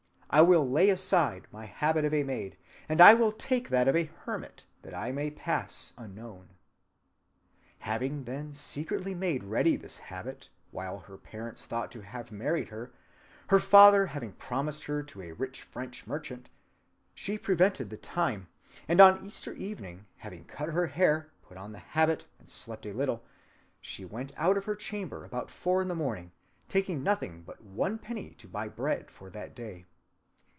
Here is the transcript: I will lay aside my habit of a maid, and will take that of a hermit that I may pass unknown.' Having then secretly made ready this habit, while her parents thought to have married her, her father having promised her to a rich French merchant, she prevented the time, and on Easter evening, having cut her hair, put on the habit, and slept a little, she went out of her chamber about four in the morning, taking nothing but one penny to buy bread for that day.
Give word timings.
I 0.33 0.39
will 0.39 0.65
lay 0.71 0.89
aside 0.89 1.45
my 1.51 1.65
habit 1.65 2.05
of 2.05 2.13
a 2.13 2.23
maid, 2.23 2.55
and 2.87 3.01
will 3.19 3.33
take 3.33 3.67
that 3.67 3.89
of 3.89 3.97
a 3.97 4.05
hermit 4.23 4.65
that 4.81 4.93
I 4.93 5.11
may 5.11 5.29
pass 5.29 5.91
unknown.' 5.97 6.47
Having 7.79 8.23
then 8.23 8.53
secretly 8.55 9.13
made 9.13 9.43
ready 9.43 9.75
this 9.75 9.97
habit, 9.97 10.47
while 10.71 10.99
her 10.99 11.17
parents 11.17 11.65
thought 11.65 11.91
to 11.91 12.01
have 12.03 12.31
married 12.31 12.69
her, 12.69 12.93
her 13.47 13.59
father 13.59 14.05
having 14.05 14.31
promised 14.31 14.85
her 14.85 15.03
to 15.03 15.21
a 15.21 15.33
rich 15.33 15.63
French 15.63 16.07
merchant, 16.07 16.47
she 17.13 17.37
prevented 17.37 17.89
the 17.89 17.97
time, 17.97 18.47
and 18.87 19.01
on 19.01 19.25
Easter 19.25 19.51
evening, 19.51 20.05
having 20.15 20.45
cut 20.45 20.69
her 20.69 20.87
hair, 20.87 21.29
put 21.41 21.57
on 21.57 21.73
the 21.73 21.79
habit, 21.79 22.23
and 22.39 22.49
slept 22.49 22.85
a 22.85 22.93
little, 22.93 23.21
she 23.81 24.05
went 24.05 24.31
out 24.37 24.55
of 24.55 24.63
her 24.63 24.75
chamber 24.77 25.25
about 25.25 25.51
four 25.51 25.81
in 25.81 25.89
the 25.89 25.93
morning, 25.93 26.31
taking 26.69 27.03
nothing 27.03 27.41
but 27.41 27.61
one 27.65 27.97
penny 27.97 28.29
to 28.35 28.47
buy 28.47 28.69
bread 28.69 29.11
for 29.11 29.29
that 29.29 29.53
day. 29.53 29.83